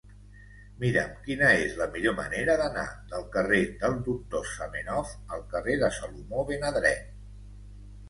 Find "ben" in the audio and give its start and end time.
6.53-6.71